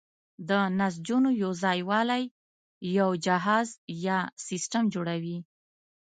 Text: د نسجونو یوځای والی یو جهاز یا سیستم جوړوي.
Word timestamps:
د 0.49 0.51
نسجونو 0.79 1.29
یوځای 1.43 1.79
والی 1.89 2.23
یو 2.97 3.09
جهاز 3.25 3.67
یا 4.05 4.19
سیستم 4.47 4.83
جوړوي. 4.93 5.37